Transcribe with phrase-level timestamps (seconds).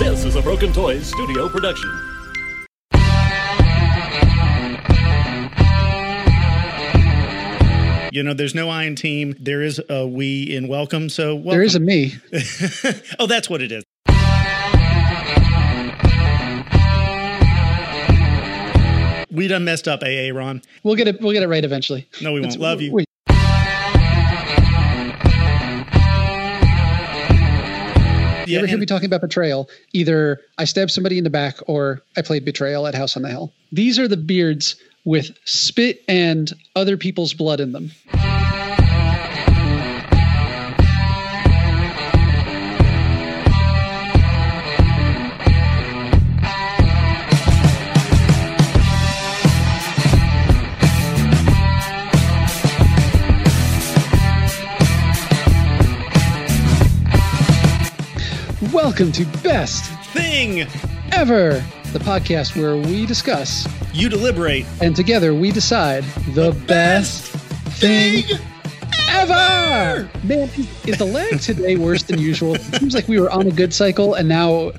[0.00, 1.90] This is a Broken Toys studio production.
[8.12, 9.36] You know, there's no I in team.
[9.38, 11.08] There is a we in welcome.
[11.10, 11.50] So welcome.
[11.50, 12.14] There is a me.
[13.20, 13.84] oh, that's what it is.
[19.32, 20.60] We done messed up, AA Ron.
[20.82, 21.20] We'll get it.
[21.20, 22.08] We'll get it right eventually.
[22.20, 22.54] No, we won't.
[22.54, 22.92] It's- Love you.
[22.92, 23.04] we-
[28.50, 29.70] You Yeah, ever hear me talking about betrayal?
[29.92, 33.28] Either I stabbed somebody in the back or I played betrayal at House on the
[33.28, 33.52] Hill.
[33.70, 37.92] These are the beards with spit and other people's blood in them.
[58.82, 60.66] Welcome to Best thing
[61.12, 64.64] Ever, the podcast where we discuss you deliberate.
[64.80, 66.02] and together we decide
[66.34, 67.24] the best
[67.78, 68.24] thing
[69.10, 70.08] ever.
[70.24, 72.54] Man, is, is the lag today worse than usual?
[72.54, 74.72] It seems like we were on a good cycle and now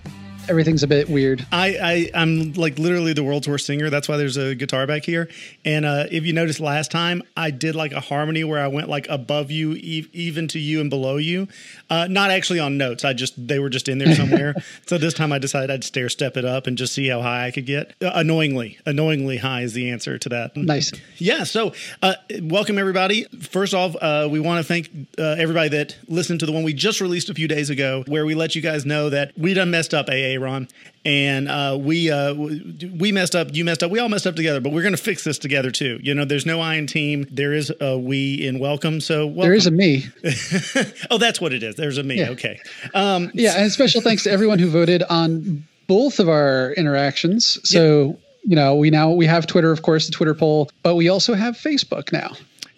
[0.51, 1.45] everything's a bit weird.
[1.53, 3.89] I, I I'm like literally the world's worst singer.
[3.89, 5.29] That's why there's a guitar back here.
[5.63, 8.89] And uh, if you noticed last time, I did like a harmony where I went
[8.89, 11.47] like above you, e- even to you, and below you.
[11.89, 13.05] Uh, not actually on notes.
[13.05, 14.53] I just they were just in there somewhere.
[14.85, 17.47] so this time I decided I'd stair step it up and just see how high
[17.47, 17.95] I could get.
[18.01, 20.57] Uh, annoyingly, annoyingly high is the answer to that.
[20.57, 20.91] Nice.
[21.15, 21.45] Yeah.
[21.45, 23.23] So, uh, welcome everybody.
[23.39, 26.73] First off, uh, we want to thank uh, everybody that listened to the one we
[26.73, 29.71] just released a few days ago, where we let you guys know that we done
[29.71, 30.67] messed up, AA Ron,
[31.05, 34.59] and uh, we uh, we messed up, you messed up, we all messed up together,
[34.59, 35.99] but we're gonna fix this together too.
[36.01, 37.27] You know, there's no I in team.
[37.31, 39.01] There is a we in welcome.
[39.01, 39.41] So welcome.
[39.41, 40.05] There is a me.
[41.11, 41.75] oh, that's what it is.
[41.75, 42.19] There's a me.
[42.19, 42.29] Yeah.
[42.29, 42.59] Okay.
[42.93, 47.59] Um, Yeah, and special thanks to everyone who voted on both of our interactions.
[47.63, 51.09] So, you know, we now we have Twitter, of course, the Twitter poll, but we
[51.09, 52.31] also have Facebook now.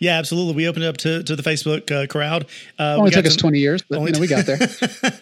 [0.03, 0.53] Yeah, absolutely.
[0.55, 2.45] We opened it up to, to the Facebook uh, crowd.
[2.77, 4.45] Uh, Only we got took us some- 20 years, but Only you know, we got
[4.45, 4.59] there.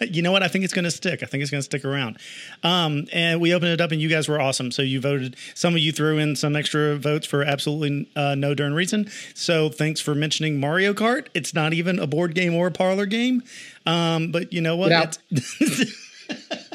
[0.08, 0.42] you know what?
[0.42, 1.22] I think it's going to stick.
[1.22, 2.18] I think it's going to stick around.
[2.64, 4.72] Um, and we opened it up, and you guys were awesome.
[4.72, 5.36] So you voted.
[5.54, 9.08] Some of you threw in some extra votes for absolutely uh, no darn reason.
[9.34, 11.28] So thanks for mentioning Mario Kart.
[11.32, 13.44] It's not even a board game or a parlor game.
[13.86, 14.90] Um, but you know what?
[14.90, 15.12] Yeah.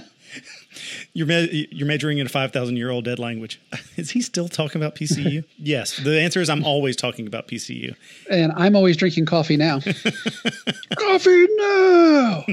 [1.17, 3.59] You're, ma- you're majoring in a 5,000 year old dead language.
[3.97, 5.43] Is he still talking about PCU?
[5.57, 5.97] yes.
[5.97, 7.95] The answer is I'm always talking about PCU.
[8.29, 9.79] and I'm always drinking coffee now.
[10.95, 12.45] coffee now.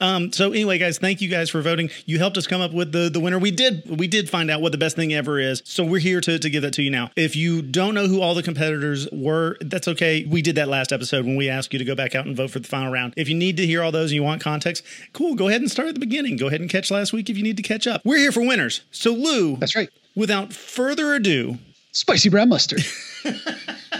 [0.00, 1.90] Um, so anyway, guys, thank you guys for voting.
[2.04, 3.38] You helped us come up with the the winner.
[3.38, 5.62] We did we did find out what the best thing ever is.
[5.64, 7.10] So we're here to to give that to you now.
[7.16, 10.24] If you don't know who all the competitors were, that's okay.
[10.24, 12.50] We did that last episode when we asked you to go back out and vote
[12.50, 13.14] for the final round.
[13.16, 15.34] If you need to hear all those and you want context, cool.
[15.34, 16.36] Go ahead and start at the beginning.
[16.36, 18.02] Go ahead and catch last week if you need to catch up.
[18.04, 18.82] We're here for winners.
[18.90, 19.88] So Lou, That's right.
[20.14, 21.58] without further ado,
[21.96, 22.84] Spicy brown mustard.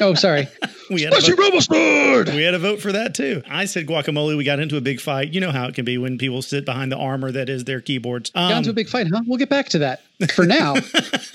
[0.02, 0.48] oh, sorry.
[0.90, 1.34] we had a vote.
[1.34, 2.28] brown mustard.
[2.28, 3.42] We had a vote for that too.
[3.48, 4.36] I said guacamole.
[4.36, 5.32] We got into a big fight.
[5.32, 7.80] You know how it can be when people sit behind the armor that is their
[7.80, 8.30] keyboards.
[8.34, 9.22] Um, Got into a big fight, huh?
[9.26, 10.02] We'll get back to that.
[10.34, 10.74] For now,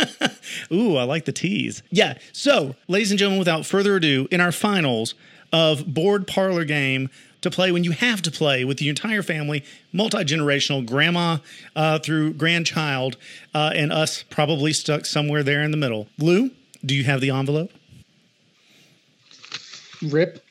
[0.72, 1.82] Ooh, I like the tease.
[1.90, 2.20] Yeah.
[2.32, 5.16] So, ladies and gentlemen, without further ado, in our finals
[5.52, 7.10] of board parlor game
[7.42, 11.38] to play when you have to play with the entire family, multi generational, grandma
[11.76, 13.18] uh, through grandchild,
[13.54, 16.08] uh, and us probably stuck somewhere there in the middle.
[16.18, 16.52] Lou,
[16.86, 17.72] do you have the envelope?
[20.02, 20.44] rip.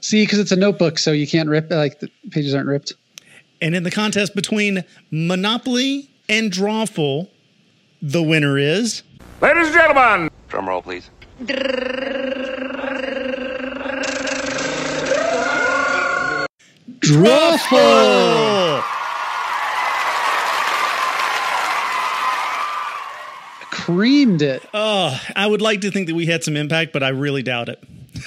[0.00, 1.70] See, because it's a notebook, so you can't rip.
[1.70, 2.92] Like the pages aren't ripped.
[3.60, 7.28] And in the contest between Monopoly and Drawful,
[8.02, 9.02] the winner is.
[9.40, 11.10] Ladies and gentlemen, Drum roll, please.
[17.06, 18.82] Drawful
[23.70, 24.68] creamed it.
[24.74, 27.68] Oh, I would like to think that we had some impact, but I really doubt
[27.68, 27.82] it.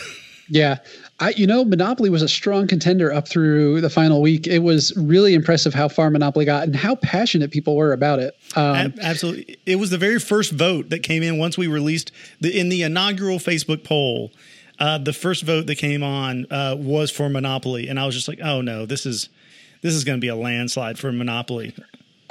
[0.49, 0.77] Yeah.
[1.19, 4.47] I, you know, Monopoly was a strong contender up through the final week.
[4.47, 8.35] It was really impressive how far Monopoly got and how passionate people were about it.
[8.55, 9.57] Um, Ab- Absolutely.
[9.65, 12.11] It was the very first vote that came in once we released
[12.41, 14.31] the in the inaugural Facebook poll.
[14.79, 18.27] Uh, the first vote that came on uh, was for Monopoly, and I was just
[18.27, 19.29] like, "Oh no, this is
[19.81, 21.73] this is going to be a landslide for Monopoly."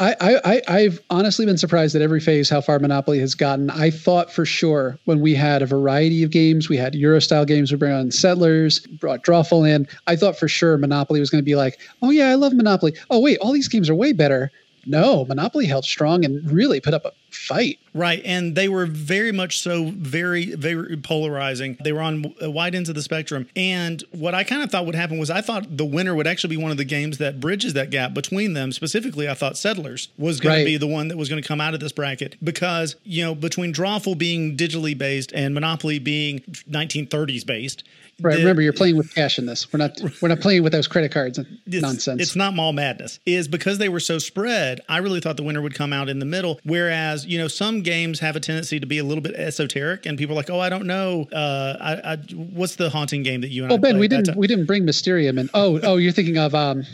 [0.00, 3.68] I, I, I've honestly been surprised at every phase how far Monopoly has gotten.
[3.68, 7.44] I thought for sure when we had a variety of games, we had Euro style
[7.44, 9.88] games, we brought on Settlers, brought Drawful in.
[10.06, 12.94] I thought for sure Monopoly was going to be like, oh yeah, I love Monopoly.
[13.10, 14.52] Oh wait, all these games are way better.
[14.86, 17.78] No, Monopoly held strong and really put up a fight.
[17.94, 18.22] Right.
[18.24, 21.76] And they were very much so very, very polarizing.
[21.82, 23.48] They were on wide ends of the spectrum.
[23.56, 26.54] And what I kind of thought would happen was I thought the winner would actually
[26.56, 28.70] be one of the games that bridges that gap between them.
[28.72, 30.58] Specifically, I thought Settlers was going Right.
[30.60, 33.24] to be the one that was going to come out of this bracket because, you
[33.24, 36.40] know, between Drawful being digitally based and Monopoly being
[36.70, 37.84] 1930s based.
[38.20, 38.32] Right.
[38.34, 39.72] the- Remember, you're playing with cash in this.
[39.72, 40.00] We're not.
[40.20, 42.20] We're not playing with those credit cards and it's, nonsense.
[42.20, 43.20] It's not mall madness.
[43.26, 44.80] Is because they were so spread.
[44.88, 46.58] I really thought the winner would come out in the middle.
[46.64, 50.16] Whereas you know some games have a tendency to be a little bit esoteric, and
[50.18, 51.26] people are like, oh, I don't know.
[51.32, 54.26] Uh, I, I, what's the haunting game that you and Oh I Ben, we didn't
[54.26, 54.36] time?
[54.36, 55.48] we didn't bring Mysterium in.
[55.54, 56.84] Oh oh, you're thinking of um.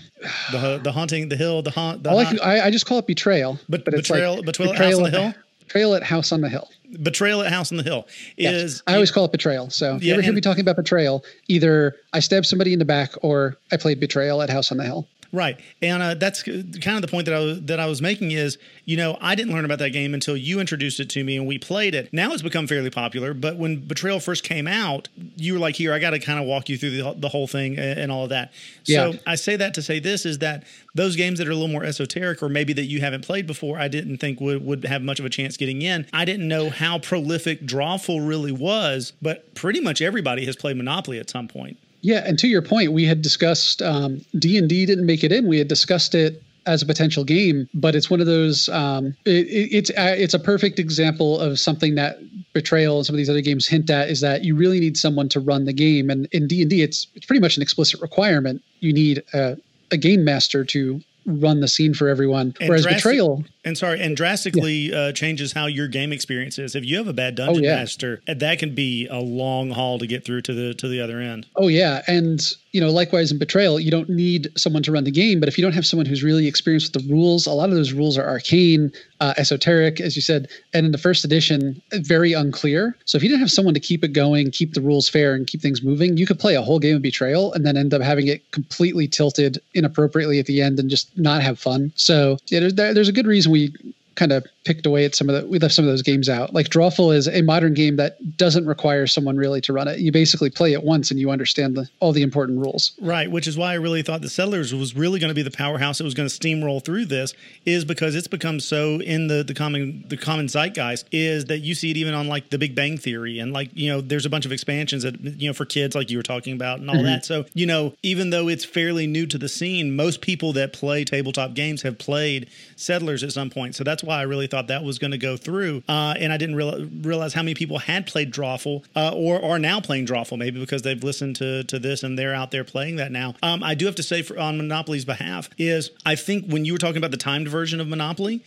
[0.53, 2.03] the the haunting, the hill, the haunt.
[2.03, 4.73] The I like haunt- I, I just call it betrayal, But- it's betrayal- like betrayal
[4.73, 5.35] at House on the Hill?
[5.67, 6.69] Betrayal at House on the Hill.
[7.03, 8.06] betrayal at House on the Hill
[8.37, 8.55] Yes.
[8.55, 8.82] is.
[8.87, 9.71] I always call it betrayal.
[9.71, 12.79] So if Yeah, you ever hear me talking about betrayal, either I stabbed somebody in
[12.79, 15.09] the back or I played betrayal at House on the Hill.
[15.35, 18.31] Right, and uh, that's kind of the point that I was, that I was making
[18.31, 21.37] is, you know, I didn't learn about that game until you introduced it to me
[21.37, 22.13] and we played it.
[22.13, 25.93] Now it's become fairly popular, but when Betrayal first came out, you were like, "Here,
[25.93, 28.23] I got to kind of walk you through the, the whole thing and, and all
[28.23, 28.53] of that."
[28.85, 29.19] So Yeah.
[29.27, 30.65] I say that to say this is that
[30.95, 33.77] those games that are a little more esoteric, or maybe that you haven't played before,
[33.77, 36.07] I didn't think would would have much of a chance getting in.
[36.13, 41.19] I didn't know how prolific Drawful really was, but pretty much everybody has played Monopoly
[41.19, 41.77] at some point.
[42.05, 45.33] Yeah, and to your point, we had discussed um, D and D didn't make it
[45.33, 45.49] in.
[45.49, 48.69] We had discussed it as a potential game, but it's one of those.
[48.69, 52.19] Um, it, it, it's uh, it's a perfect example of something that
[52.53, 55.31] Betrayal and some of these other games hint at is that you really need someone
[55.31, 58.03] to run the game, and in D and D, it's it's pretty much an explicit
[58.03, 58.62] requirement.
[58.81, 59.57] You need a,
[59.91, 62.55] a game master to run the scene for everyone.
[62.61, 66.75] And Whereas drastic- Betrayal, and sorry, and drastically uh, changes how your game experience is.
[66.75, 67.76] If you have a bad dungeon Oh, yeah.
[67.76, 71.00] master, uh, that can be a long haul to get through to the to the
[71.00, 71.47] other end.
[71.56, 72.41] Oh yeah, and
[72.73, 75.56] you know, likewise in Betrayal, you don't need someone to run the game, but if
[75.56, 78.19] you don't have someone who's really experienced with the rules, a lot of those rules
[78.19, 78.91] are arcane,
[79.25, 82.94] uh, esoteric, as you said, and in the first edition, very unclear.
[83.06, 85.47] So if you didn't have someone to keep it going, keep the rules fair, and
[85.47, 88.03] keep things moving, you could play a whole game of Betrayal and then end up
[88.03, 91.91] having it completely tilted inappropriately at the end and just not have fun.
[91.94, 93.73] So yeah, there's, there's a good reason we
[94.14, 96.55] kind of picked away at some of the we left some of those games out
[96.55, 100.11] like drawful is a modern game that doesn't require someone really to run it you
[100.11, 103.56] basically play it once and you understand the, all the important rules Right, which is
[103.56, 106.14] why I really thought the Settlers was really going to be the powerhouse that was
[106.14, 107.34] going to steamroll through this,
[107.64, 111.75] is because it's become so in the the common the common zeitgeist is that you
[111.75, 114.31] see it even on like The Big Bang Theory and like you know there's a
[114.31, 116.96] bunch of expansions that you know for kids like you were talking about and all
[116.96, 117.06] mm-hmm.
[117.06, 117.25] that.
[117.25, 121.05] So you know even though it's fairly new to the scene, most people that play
[121.05, 123.75] tabletop games have played Settlers at some point.
[123.75, 125.83] So that's why I really thought that was going to go through.
[125.89, 129.59] Uh, and I didn't real, realize how many people had played Drawful uh, or are
[129.59, 132.97] now playing Drawful, maybe because they've listened to, to this and they're out there playing
[132.97, 133.35] that now.
[133.43, 136.73] Um, I do have to say, for, on Monopoly's behalf, is I think when you
[136.73, 138.43] were talking about the timed version of Monopoly,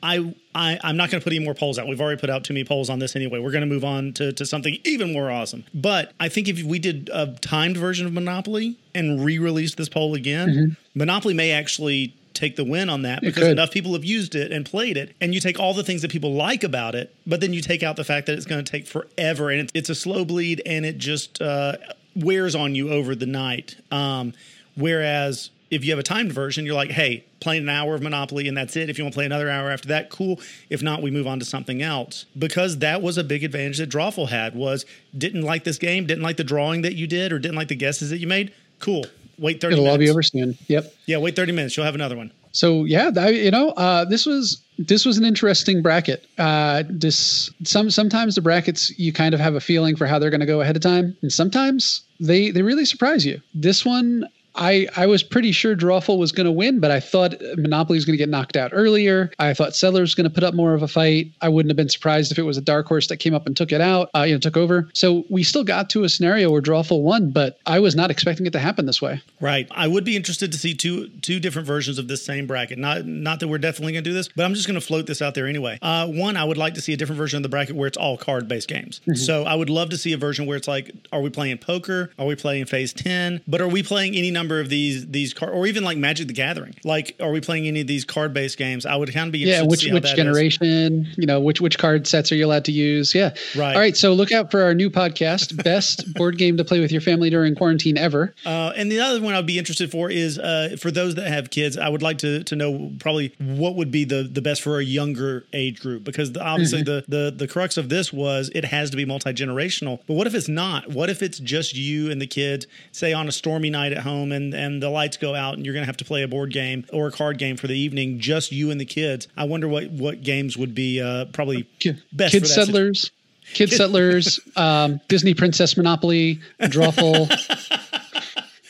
[0.00, 1.88] I, I I'm not going to put any more polls out.
[1.88, 3.40] We've already put out too many polls on this anyway.
[3.40, 5.64] We're going to move on to, to something even more awesome.
[5.74, 10.14] But I think if we did a timed version of Monopoly and re-released this poll
[10.14, 14.52] again, Monopoly may actually take the win on that because enough people have used it
[14.52, 17.40] and played it and you take all the things that people like about it but
[17.40, 19.90] then you take out the fact that it's going to take forever and it's, it's
[19.90, 21.76] a slow bleed and it just uh,
[22.14, 23.76] wears on you over the night.
[23.90, 24.34] Um,
[24.74, 28.48] whereas if you have a timed version you're like hey playing an hour of monopoly
[28.48, 28.88] and that's it.
[28.88, 30.40] If you want to play another hour after that cool.
[30.70, 32.24] If not we move on to something else.
[32.36, 34.86] Because that was a big advantage that drawful had was
[35.16, 37.76] didn't like this game didn't like the drawing that you did or didn't like the
[37.76, 39.04] guesses that you made cool
[39.38, 40.58] wait 30 it'll minutes all be over soon.
[40.68, 40.94] Yep.
[41.06, 41.76] Yeah wait 30 minutes.
[41.76, 42.32] You'll have another one.
[42.52, 46.26] So yeah I, you know uh, this was this was an interesting bracket.
[46.38, 50.30] Uh, this some sometimes the brackets you kind of have a feeling for how they're
[50.30, 53.40] going to go ahead of time and sometimes they they really surprise you.
[53.54, 54.28] This one
[54.58, 58.04] I, I was pretty sure Drawful was going to win, but I thought Monopoly was
[58.04, 59.30] going to get knocked out earlier.
[59.38, 61.32] I thought Settlers was going to put up more of a fight.
[61.40, 63.56] I wouldn't have been surprised if it was a dark horse that came up and
[63.56, 64.88] took it out, uh, you know, took over.
[64.92, 68.46] So we still got to a scenario where Drawful won, but I was not expecting
[68.46, 69.22] it to happen this way.
[69.40, 69.68] Right.
[69.70, 72.78] I would be interested to see two two different versions of this same bracket.
[72.78, 75.06] Not not that we're definitely going to do this, but I'm just going to float
[75.06, 75.78] this out there anyway.
[75.80, 77.96] Uh, one, I would like to see a different version of the bracket where it's
[77.96, 79.00] all card based games.
[79.14, 82.10] So I would love to see a version where it's like, are we playing poker?
[82.18, 83.40] Are we playing Phase Ten?
[83.46, 86.32] But are we playing any number of these these card or even like Magic the
[86.32, 86.74] Gathering?
[86.84, 88.86] Like, are we playing any of these card based games?
[88.86, 90.16] I would kind of be Yeah, which which that is.
[90.16, 91.08] generation?
[91.16, 93.14] You know, which which card sets are you allowed to use?
[93.14, 93.34] Yeah.
[93.56, 93.74] Right.
[93.74, 93.96] All right.
[93.96, 97.30] So look out for our new podcast, best board game to play with your family
[97.30, 98.34] during quarantine ever.
[98.46, 101.50] Uh, and the other one I'd be interested for is uh, for those that have
[101.50, 101.76] kids.
[101.76, 104.84] I would like to to know probably what would be the the best for a
[104.84, 108.90] younger age group because the, obviously the the the crux of this was it has
[108.90, 110.00] to be multi generational.
[110.06, 110.88] But what if it's not?
[110.90, 112.66] What if it's just you and the kids?
[112.92, 115.64] Say on a stormy night at home, home and and the lights go out and
[115.64, 117.78] you're going to have to play a board game or a card game for the
[117.78, 119.28] evening, just you and the kids.
[119.36, 121.68] I wonder what what games would be uh, probably
[122.12, 122.32] best.
[122.32, 123.10] Kid Settlers,
[123.54, 127.28] Kid Settlers, um, Disney Princess Monopoly, Drawful.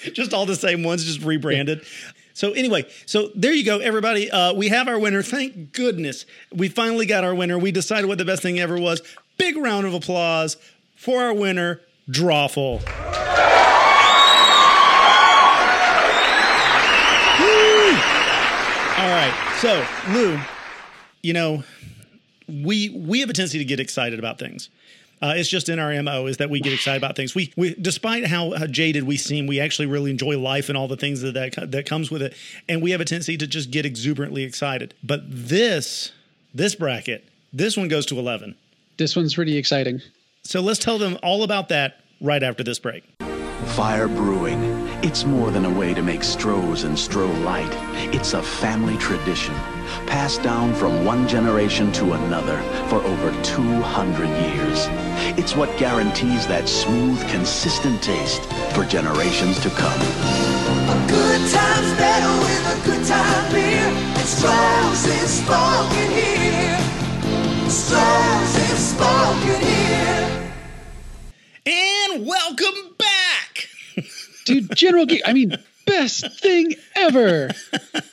[0.13, 1.85] just all the same ones, just rebranded.
[2.35, 4.31] So anyway, so there you go, everybody.
[4.31, 5.23] Uh, we have our winner.
[5.23, 6.25] Thank goodness
[6.55, 7.59] we finally got our winner.
[7.59, 9.03] We decided what the best thing ever was.
[9.39, 10.57] Big round of applause
[10.95, 12.83] for our winner, Drawful.
[18.99, 20.41] All right, so Lou,
[21.23, 21.65] you know,
[22.49, 24.71] we we have a tendency to get excited about things.
[25.21, 27.35] Uh, it's just in our mo is that we get excited about things.
[27.35, 30.87] We, we despite how, how, jaded we seem, we actually really enjoy life and all
[30.87, 32.35] the things that, that that comes with it,
[32.69, 34.95] and we have a tendency to just get exuberantly excited.
[35.03, 36.13] But this
[36.55, 38.55] this bracket, this one goes to eleven.
[38.97, 40.01] This one's pretty exciting.
[40.45, 43.05] So let's tell them all about that right after this break.
[43.75, 44.88] Fire brewing.
[45.01, 47.73] It's more than a way to make Strohs and Stroh Light.
[48.13, 49.55] It's a family tradition
[50.07, 54.87] passed down from one generation to another for over 200 years.
[55.39, 58.43] It's what guarantees that smooth, consistent taste
[58.75, 60.01] for generations to come.
[60.01, 63.87] A good time's better with a good time beer.
[64.19, 66.79] And Stroh's is spoken here.
[67.71, 70.53] Stroh's is spoken here.
[71.67, 72.88] And welcome back.
[74.49, 77.51] Dude, General Geek, I mean, best thing ever.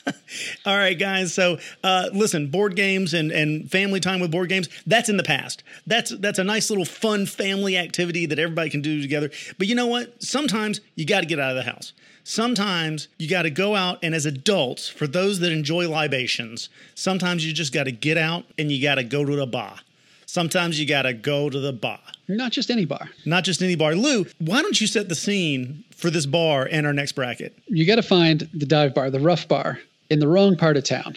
[0.66, 1.32] All right, guys.
[1.32, 5.22] So, uh, listen, board games and, and family time with board games, that's in the
[5.22, 5.62] past.
[5.86, 9.30] That's that's a nice little fun family activity that everybody can do together.
[9.56, 10.22] But you know what?
[10.22, 11.94] Sometimes you got to get out of the house.
[12.22, 17.46] Sometimes you got to go out and as adults, for those that enjoy libations, sometimes
[17.46, 19.78] you just got to get out and you got to go to the bar.
[20.26, 22.00] Sometimes you got to go to the bar.
[22.28, 23.08] Not just any bar.
[23.24, 23.94] Not just any bar.
[23.94, 27.56] Lou, why don't you set the scene for this bar and our next bracket?
[27.68, 29.78] You got to find the dive bar, the rough bar,
[30.10, 31.16] in the wrong part of town,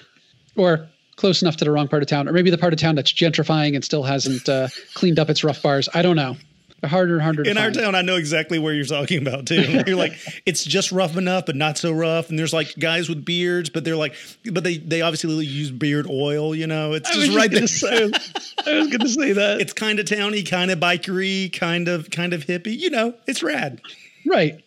[0.56, 2.96] or close enough to the wrong part of town, or maybe the part of town
[2.96, 5.90] that's gentrifying and still hasn't uh, cleaned up its rough bars.
[5.94, 6.38] I don't know.
[6.84, 7.94] Harder and harder in our town.
[7.94, 9.84] I know exactly where you're talking about too.
[9.88, 10.14] you're like,
[10.46, 12.30] it's just rough enough, but not so rough.
[12.30, 14.16] And there's like guys with beards, but they're like,
[14.52, 16.56] but they they obviously use beard oil.
[16.56, 17.68] You know, it's just, right there.
[17.68, 18.12] Say,
[18.66, 22.10] I was going to say that it's kind of towny, kind of bikery, kind of
[22.12, 22.78] kind of hippie.
[22.78, 23.82] You know, it's rad.
[24.26, 24.64] Right.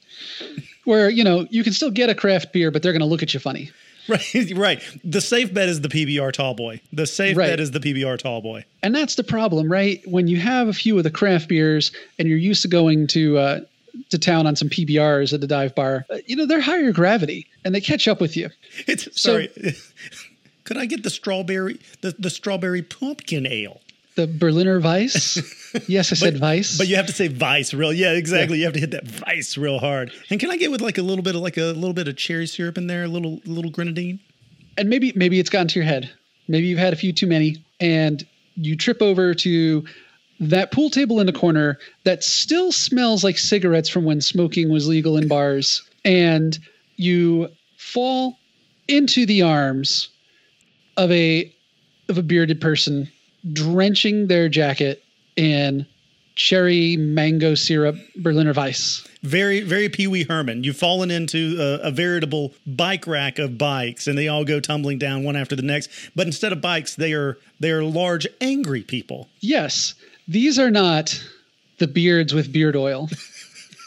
[0.84, 3.22] Where you know you can still get a craft beer, but they're going to look
[3.22, 3.70] at you funny.
[4.08, 4.82] Right, right.
[5.04, 6.80] The safe bet is the PBR tall boy.
[6.92, 7.50] The safe right.
[7.50, 8.64] bet is the PBR tall boy.
[8.82, 10.02] And that's the problem, right?
[10.06, 13.38] When you have a few of the craft beers and you're used to going to
[13.38, 13.60] uh,
[14.10, 17.46] to town on some PBRs at the dive bar, uh, you know they're higher gravity
[17.64, 18.50] and they catch up with you.
[18.88, 19.50] It's sorry.
[20.64, 23.81] Could I get the strawberry the, the strawberry pumpkin ale?
[24.14, 25.38] The Berliner Weiss.
[25.88, 26.78] yes, I said but, Weiss.
[26.78, 27.92] But you have to say Weiss, real.
[27.92, 28.58] Yeah, exactly.
[28.58, 28.60] Yeah.
[28.60, 30.12] You have to hit that Weiss real hard.
[30.30, 32.16] And can I get with like a little bit of like a little bit of
[32.16, 34.20] cherry syrup in there, a little little grenadine?
[34.76, 36.10] And maybe maybe it's gotten to your head.
[36.48, 38.26] Maybe you've had a few too many, and
[38.56, 39.84] you trip over to
[40.40, 44.88] that pool table in the corner that still smells like cigarettes from when smoking was
[44.88, 46.58] legal in bars, and
[46.96, 48.38] you fall
[48.88, 50.08] into the arms
[50.96, 51.52] of a
[52.08, 53.10] of a bearded person
[53.50, 55.02] drenching their jacket
[55.36, 55.86] in
[56.34, 59.06] cherry mango syrup Berliner Weiss.
[59.22, 60.64] Very, very Pee Wee Herman.
[60.64, 64.98] You've fallen into a, a, veritable bike rack of bikes, and they all go tumbling
[64.98, 65.90] down one after the next.
[66.16, 69.28] But instead of bikes, they are they are large, angry people.
[69.40, 69.94] Yes,
[70.26, 71.22] these are not
[71.78, 73.08] the beards with beard oil.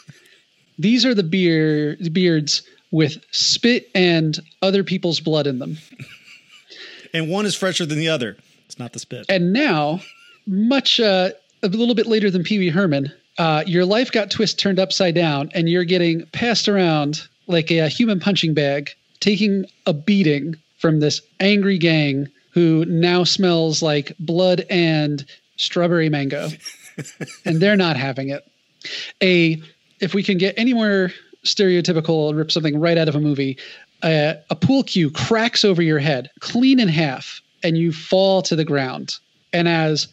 [0.78, 5.76] these are the beer beards with spit and other people's blood in them.
[7.12, 8.36] and one is fresher than the other.
[8.66, 9.26] It's not the spit.
[9.28, 10.00] And now,
[10.46, 11.30] much uh,
[11.62, 15.14] a little bit later than Pee Wee Herman, uh, your life got twist turned upside
[15.14, 20.56] down, and you're getting passed around like a, a human punching bag, taking a beating
[20.78, 25.24] from this angry gang who now smells like blood and
[25.56, 26.48] strawberry mango,
[27.44, 28.46] and they're not having it.
[29.22, 29.60] A
[30.00, 31.10] if we can get any more
[31.44, 33.58] stereotypical, rip something right out of a movie.
[34.02, 38.54] Uh, a pool cue cracks over your head, clean in half, and you fall to
[38.54, 39.16] the ground.
[39.52, 40.06] And as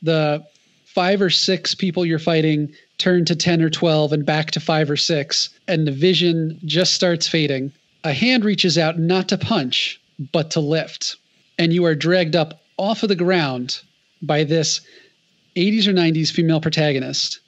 [0.00, 0.46] the
[0.84, 4.88] five or six people you're fighting turn to 10 or 12 and back to five
[4.88, 7.72] or six, and the vision just starts fading,
[8.04, 10.00] a hand reaches out not to punch,
[10.32, 11.16] but to lift.
[11.58, 13.80] And you are dragged up off of the ground
[14.22, 14.80] by this
[15.56, 17.40] 80s or 90s female protagonist.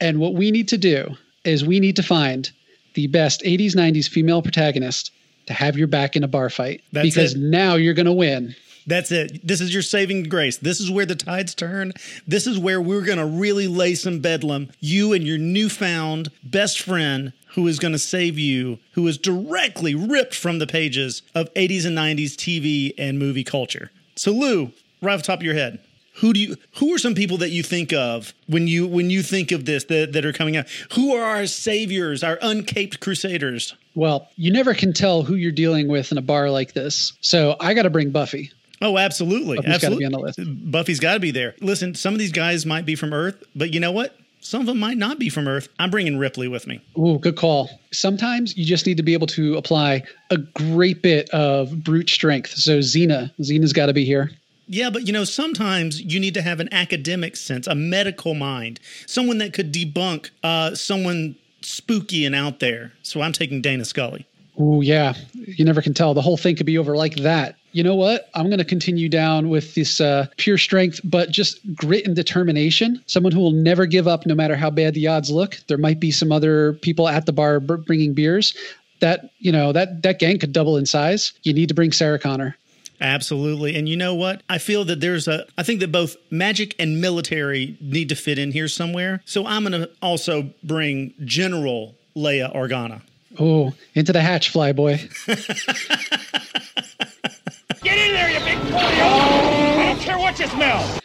[0.00, 2.50] And what we need to do is we need to find
[2.94, 5.10] the best 80s, 90s female protagonist
[5.50, 7.40] to have your back in a bar fight That's because it.
[7.40, 8.54] now you're going to win.
[8.86, 9.46] That's it.
[9.46, 10.56] This is your saving grace.
[10.56, 11.92] This is where the tides turn.
[12.26, 14.70] This is where we're going to really lay some bedlam.
[14.80, 19.94] You and your newfound best friend who is going to save you, who is directly
[19.94, 23.90] ripped from the pages of 80s and 90s TV and movie culture.
[24.16, 25.80] So, Lou, right off the top of your head,
[26.14, 29.22] who do you who are some people that you think of when you when you
[29.22, 30.66] think of this that, that are coming out?
[30.94, 33.74] Who are our saviors, our uncaped crusaders?
[33.94, 37.12] Well, you never can tell who you're dealing with in a bar like this.
[37.20, 38.52] So I got to bring Buffy.
[38.82, 39.56] Oh, absolutely.
[39.56, 39.98] Buffy's gotta absolutely.
[39.98, 40.70] be on the list.
[40.70, 41.54] Buffy's got to be there.
[41.60, 44.16] Listen, some of these guys might be from Earth, but you know what?
[44.42, 45.68] Some of them might not be from Earth.
[45.78, 46.80] I'm bringing Ripley with me.
[46.98, 47.68] Ooh, good call.
[47.92, 52.52] Sometimes you just need to be able to apply a great bit of brute strength.
[52.52, 54.30] So Xena, Xena's got to be here.
[54.72, 58.78] Yeah, but you know, sometimes you need to have an academic sense, a medical mind,
[59.04, 62.92] someone that could debunk uh, someone spooky and out there.
[63.02, 64.26] So I'm taking Dana Scully.
[64.56, 65.14] Oh, yeah.
[65.34, 66.14] You never can tell.
[66.14, 67.56] The whole thing could be over like that.
[67.72, 68.28] You know what?
[68.34, 73.02] I'm going to continue down with this uh, pure strength, but just grit and determination.
[73.06, 75.58] Someone who will never give up no matter how bad the odds look.
[75.66, 78.54] There might be some other people at the bar br- bringing beers.
[79.00, 81.32] That you know that that gang could double in size.
[81.42, 82.56] You need to bring Sarah Connor.
[83.00, 83.76] Absolutely.
[83.76, 84.42] And you know what?
[84.48, 88.38] I feel that there's a, I think that both magic and military need to fit
[88.38, 89.22] in here somewhere.
[89.24, 93.00] So I'm going to also bring General Leia Organa.
[93.38, 94.98] Oh, into the hatch, flyboy.
[97.82, 98.76] Get in there, you big boy!
[98.76, 101.00] I don't care what you smell!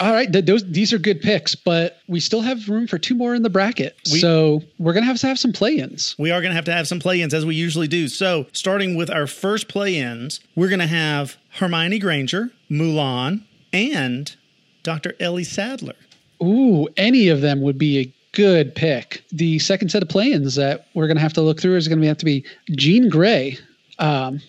[0.00, 3.14] All right, th- those these are good picks, but we still have room for two
[3.14, 3.96] more in the bracket.
[4.20, 6.14] so we're gonna have to have some play-ins.
[6.18, 8.08] We are going to have to have some play ins as we usually do.
[8.08, 14.34] So, starting with our first play ins, we're going to have Hermione Granger, Mulan, and
[14.82, 15.14] Dr.
[15.20, 15.94] Ellie Sattler.
[16.42, 19.24] Ooh, any of them would be a good pick.
[19.32, 22.18] The second set of play-ins that we're gonna have to look through is gonna have
[22.18, 23.58] to be Jean Grey.
[23.98, 24.40] Um,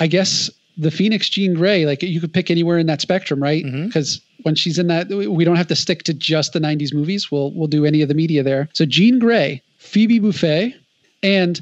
[0.00, 3.64] I guess the Phoenix Jean Grey, like you could pick anywhere in that spectrum, right?
[3.64, 3.86] Mm-hmm.
[3.86, 7.30] Because when she's in that, we don't have to stick to just the '90s movies.
[7.30, 8.68] We'll we'll do any of the media there.
[8.72, 10.74] So Jean Grey, Phoebe Buffay,
[11.22, 11.60] and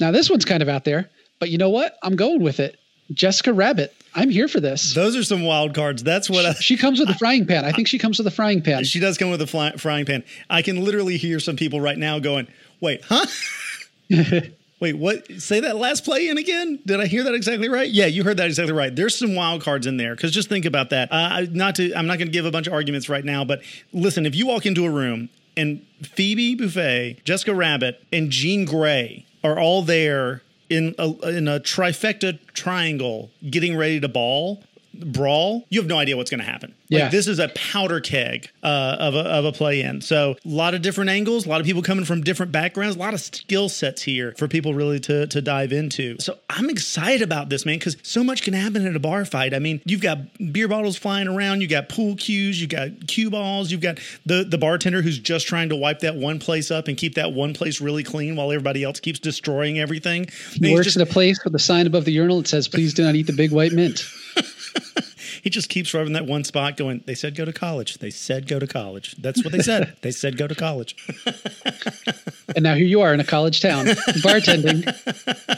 [0.00, 1.98] now this one's kind of out there, but you know what?
[2.02, 2.78] I'm going with it.
[3.12, 3.94] Jessica Rabbit.
[4.14, 4.94] I'm here for this.
[4.94, 6.02] Those are some wild cards.
[6.02, 7.64] That's what I, She comes with a frying pan.
[7.64, 8.84] I think she comes with a frying pan.
[8.84, 10.24] she does come with a fly, frying pan.
[10.50, 12.48] I can literally hear some people right now going,
[12.80, 13.26] wait, huh?
[14.80, 15.28] Wait, what?
[15.38, 16.78] Say that last play in again?
[16.86, 17.88] Did I hear that exactly right?
[17.88, 18.94] Yeah, you heard that exactly right.
[18.94, 21.08] There's some wild cards in there because just think about that.
[21.10, 23.62] Uh, not to, I'm not going to give a bunch of arguments right now, but
[23.92, 29.26] listen, if you walk into a room and Phoebe Buffay, Jessica Rabbit, and Jean Grey
[29.42, 34.62] are all there in a, in a trifecta triangle, getting ready to ball,
[34.94, 36.74] brawl, you have no idea what's going to happen.
[36.90, 37.08] Like, Yeah.
[37.08, 40.00] this is a powder keg uh, of a, of a play in.
[40.00, 42.98] So a lot of different angles, a lot of people coming from different backgrounds, a
[42.98, 46.16] lot of skill sets here for people really to, to dive into.
[46.18, 49.54] So I'm excited about this, man, because so much can happen in a bar fight.
[49.54, 50.18] I mean, you've got
[50.52, 54.44] beer bottles flying around, you've got pool cues, you've got cue balls, you've got the,
[54.48, 57.54] the bartender who's just trying to wipe that one place up and keep that one
[57.54, 60.28] place really clean while everybody else keeps destroying everything.
[60.54, 62.94] He works just- at a place with a sign above the urinal that says, "Please
[62.94, 64.04] do not eat the big white mint."
[65.42, 67.98] He just keeps rubbing that one spot going they said go to college.
[67.98, 69.16] They said go to college.
[69.18, 69.96] That's what they said.
[70.02, 70.96] They said go to college.
[72.54, 74.84] And now here you are in a college town, bartending.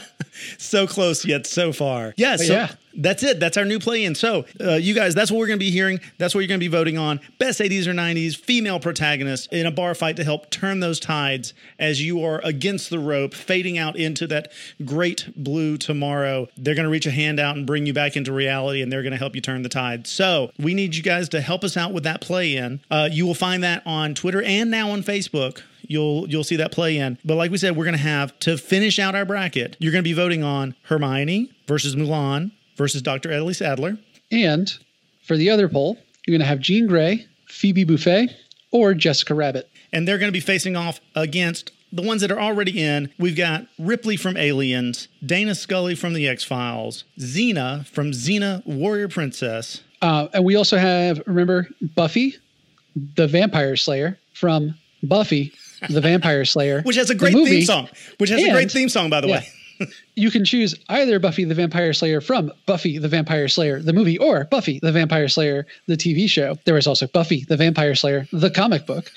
[0.57, 2.13] so close yet so far.
[2.17, 2.71] Yeah so yeah.
[2.95, 3.39] that's it.
[3.39, 4.15] That's our new play-in.
[4.15, 5.99] So uh, you guys that's what we're going to be hearing.
[6.17, 7.19] That's what you're going to be voting on.
[7.39, 11.53] Best 80s or 90s female protagonists in a bar fight to help turn those tides
[11.79, 14.51] as you are against the rope fading out into that
[14.85, 16.47] great blue tomorrow.
[16.57, 19.03] They're going to reach a hand out and bring you back into reality and they're
[19.03, 20.07] going to help you turn the tide.
[20.07, 22.81] So we need you guys to help us out with that play-in.
[22.89, 26.71] Uh, you will find that on twitter and now on facebook you'll you'll see that
[26.71, 27.17] play in.
[27.23, 29.77] But like we said, we're gonna have to finish out our bracket.
[29.79, 33.31] You're gonna be voting on Hermione versus Mulan versus Dr.
[33.31, 33.97] Ellie Sattler.
[34.31, 34.71] And
[35.23, 38.29] for the other poll, you're going to have Jean Grey, Phoebe Buffay,
[38.71, 39.69] or Jessica Rabbit.
[39.91, 43.11] And they're gonna be facing off against the ones that are already in.
[43.19, 49.09] We've got Ripley from Aliens, Dana Scully from The X Files, Xena from Xena Warrior
[49.09, 49.81] Princess.
[50.01, 52.35] Uh, and we also have, remember, Buffy,
[53.15, 55.51] the Vampire Slayer from Buffy,
[55.89, 57.51] the Vampire Slayer, Which has a the great movie.
[57.51, 57.89] theme song.
[58.17, 59.39] Which has a great theme song, by the yeah.
[59.39, 59.47] way.
[60.15, 64.17] You can choose either Buffy the Vampire Slayer from Buffy the Vampire Slayer, the movie,
[64.17, 66.55] or Buffy the Vampire Slayer, the TV show.
[66.65, 69.11] There was also Buffy the Vampire Slayer, the comic book.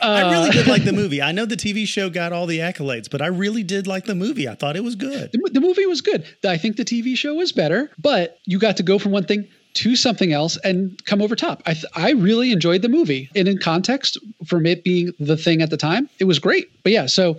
[0.00, 1.22] I really did like the uh, movie.
[1.22, 4.14] I know the TV show got all the accolades, but I really did like the
[4.14, 4.48] movie.
[4.48, 5.32] I thought it was good.
[5.32, 6.24] The, the movie was good.
[6.44, 9.48] I think the TV show was better, but you got to go from one thing
[9.76, 11.62] to something else and come over top.
[11.66, 13.30] I, th- I really enjoyed the movie.
[13.34, 16.68] And in context, from it being the thing at the time, it was great.
[16.82, 17.38] But yeah, so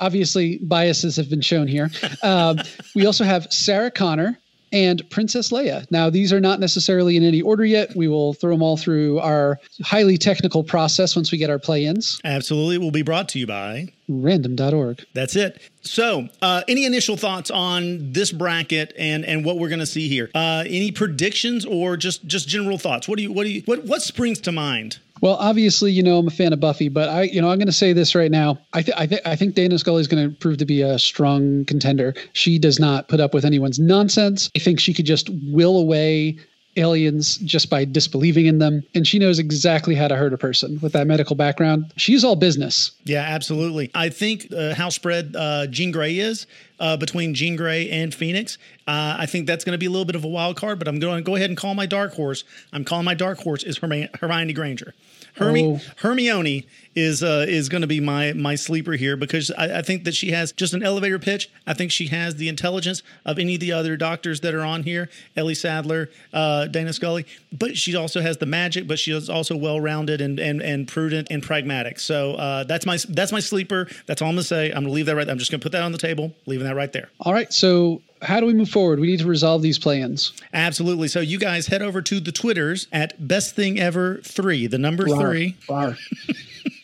[0.00, 1.90] obviously biases have been shown here.
[2.22, 2.58] Um,
[2.94, 4.38] we also have Sarah Connor
[4.72, 5.90] and Princess Leia.
[5.90, 7.94] Now, these are not necessarily in any order yet.
[7.96, 11.84] We will throw them all through our highly technical process once we get our play
[11.84, 12.20] ins.
[12.24, 12.76] Absolutely.
[12.76, 15.04] It will be brought to you by Random.org.
[15.14, 15.62] That's it.
[15.82, 20.08] So, uh, any initial thoughts on this bracket and and what we're going to see
[20.08, 20.30] here?
[20.34, 23.08] Uh, any predictions or just just general thoughts?
[23.08, 24.98] What do you what do you what what springs to mind?
[25.20, 27.66] Well, obviously, you know I'm a fan of Buffy, but I, you know, I'm going
[27.66, 28.58] to say this right now.
[28.72, 31.64] I, I, th- I think Dana Scully is going to prove to be a strong
[31.66, 32.14] contender.
[32.32, 34.50] She does not put up with anyone's nonsense.
[34.56, 36.38] I think she could just will away
[36.76, 40.78] aliens just by disbelieving in them, and she knows exactly how to hurt a person
[40.80, 41.92] with that medical background.
[41.96, 42.92] She's all business.
[43.04, 43.90] Yeah, absolutely.
[43.94, 46.46] I think uh, how spread uh, Jean Grey is
[46.80, 48.58] uh, between Jean Grey and Phoenix.
[48.88, 50.88] Uh, I think that's going to be a little bit of a wild card, but
[50.88, 52.42] I'm going to go ahead and call my dark horse.
[52.72, 54.94] I'm calling my dark horse is Hermi- Hermione Granger.
[55.36, 55.80] Hermi- Oh.
[55.98, 56.66] Hermione
[56.96, 60.14] is uh, is going to be my my sleeper here because I, I think that
[60.14, 61.48] she has just an elevator pitch.
[61.68, 64.82] I think she has the intelligence of any of the other doctors that are on
[64.82, 67.26] here, Ellie Sattler, uh, Dana Scully.
[67.52, 70.88] But she also has the magic, but she is also well rounded and, and and
[70.88, 72.00] prudent and pragmatic.
[72.00, 73.86] So uh, that's my that's my sleeper.
[74.06, 74.66] That's all I'm going to say.
[74.70, 75.24] I'm going to leave that right.
[75.26, 75.32] There.
[75.32, 77.08] I'm just going to put that on the table, leaving that right there.
[77.20, 79.00] All right, so how do we move forward?
[79.00, 80.32] We need to resolve these plans.
[80.52, 81.08] Absolutely.
[81.08, 85.06] So you guys head over to the Twitters at Best Thing Ever Three, the number
[85.06, 85.56] three.
[85.68, 85.96] Rawr.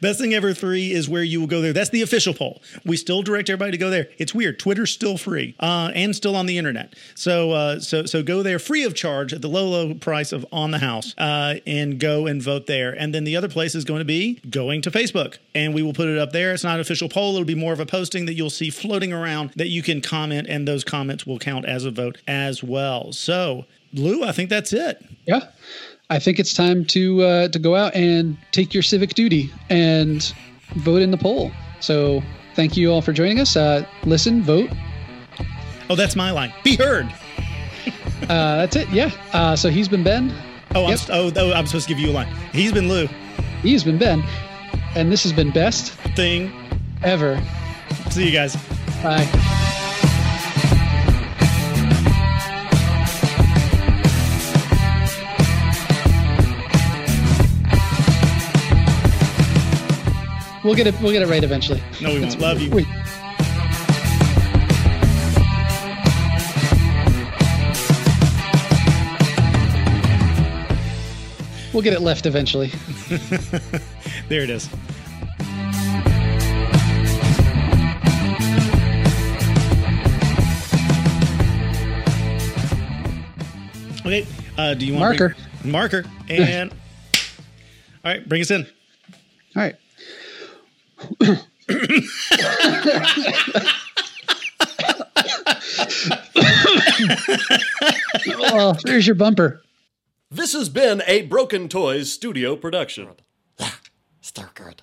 [0.00, 1.72] Best thing ever three is where you will go there.
[1.72, 2.62] That's the official poll.
[2.84, 4.08] We still direct everybody to go there.
[4.18, 4.58] It's weird.
[4.58, 6.94] Twitter's still free uh, and still on the internet.
[7.14, 10.46] So uh, so so go there free of charge at the low low price of
[10.52, 12.92] on the house uh, and go and vote there.
[12.92, 15.92] And then the other place is going to be going to Facebook and we will
[15.92, 16.52] put it up there.
[16.52, 17.34] It's not an official poll.
[17.34, 20.46] It'll be more of a posting that you'll see floating around that you can comment
[20.48, 23.12] and those comments will count as a vote as well.
[23.12, 25.04] So Lou, I think that's it.
[25.26, 25.48] Yeah.
[26.10, 30.22] I think it's time to uh, to go out and take your civic duty and
[30.76, 31.52] vote in the poll.
[31.78, 32.22] So
[32.54, 33.56] thank you all for joining us.
[33.56, 34.70] Uh, listen, vote.
[35.88, 36.52] Oh, that's my line.
[36.64, 37.06] Be heard.
[38.24, 38.88] Uh, that's it.
[38.90, 39.10] Yeah.
[39.32, 40.32] Uh, so he's been Ben.
[40.74, 42.32] Oh, I'm, oh, oh, I'm supposed to give you a line.
[42.52, 43.06] He's been Lou.
[43.62, 44.22] He's been Ben.
[44.94, 46.52] And this has been best Thing.
[47.02, 47.40] ever.
[48.10, 48.56] See you guys.
[49.02, 49.56] Bye.
[60.62, 60.94] We'll get it.
[61.00, 61.82] We'll get it right eventually.
[62.00, 62.38] No, we won't.
[62.38, 62.70] Love you.
[71.72, 72.72] We'll get it left eventually.
[74.28, 74.68] There it is.
[84.00, 84.26] Okay.
[84.56, 85.36] Uh, do you want Marker.
[85.62, 86.70] Bring, marker and
[88.04, 88.62] all right, bring us in.
[89.56, 89.74] All right.
[98.28, 99.62] Oh, there's your bumper.
[100.30, 103.08] This has been a Broken Toys studio production.
[103.58, 103.80] Ah,
[104.20, 104.82] Still good.